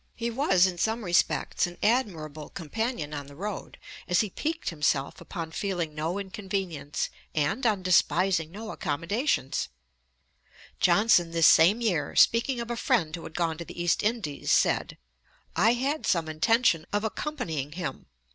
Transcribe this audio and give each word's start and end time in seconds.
He 0.15 0.31
was 0.31 0.65
in 0.65 0.79
some 0.79 1.05
respects 1.05 1.67
an 1.67 1.77
admirable 1.83 2.49
companion 2.49 3.13
on 3.13 3.27
the 3.27 3.35
road, 3.35 3.77
as 4.07 4.21
he 4.21 4.31
piqued 4.31 4.71
himself 4.71 5.21
upon 5.21 5.51
feeling 5.51 5.93
no 5.93 6.17
inconvenience, 6.17 7.11
and 7.35 7.63
on 7.67 7.83
despising 7.83 8.49
no 8.49 8.71
accommodations.' 8.71 9.69
Piozzi's 10.81 10.81
Anec. 10.81 10.81
p. 10.81 10.89
168. 10.89 10.93
Johnson, 10.95 11.31
this 11.33 11.45
same 11.45 11.81
year, 11.81 12.15
speaking 12.15 12.59
of 12.59 12.71
a 12.71 12.75
friend 12.75 13.15
who 13.15 13.21
had 13.25 13.35
gone 13.35 13.59
to 13.59 13.63
the 13.65 13.79
East 13.79 14.01
Indies, 14.01 14.49
said: 14.49 14.97
'I 15.55 15.73
had 15.73 16.07
some 16.07 16.27
intention 16.27 16.87
of 16.91 17.03
accompanying 17.03 17.73
him. 17.73 18.07